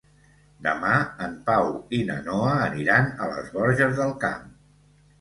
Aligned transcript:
Demà 0.67 0.93
en 1.25 1.35
Pau 1.51 1.69
i 1.99 2.01
na 2.09 2.17
Noa 2.31 2.57
aniran 2.65 3.15
a 3.27 3.31
les 3.37 3.55
Borges 3.59 3.97
del 4.03 4.19
Camp. 4.29 4.53